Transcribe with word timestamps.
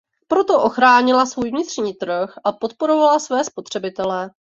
Proto 0.27 0.69
chránila 0.69 1.25
svůj 1.25 1.49
vnitřní 1.49 1.93
trh 1.93 2.33
a 2.43 2.51
podporovala 2.51 3.19
své 3.19 3.43
spotřebitele. 3.43 4.31